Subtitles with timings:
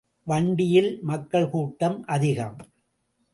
[0.23, 2.57] வண்டியில் மக்கள் கூட்டம் அதிகம்.